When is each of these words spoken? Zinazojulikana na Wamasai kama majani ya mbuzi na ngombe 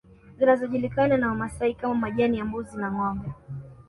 Zinazojulikana 0.39 1.17
na 1.17 1.27
Wamasai 1.29 1.73
kama 1.73 1.93
majani 1.95 2.37
ya 2.37 2.45
mbuzi 2.45 2.77
na 2.77 2.91
ngombe 2.91 3.25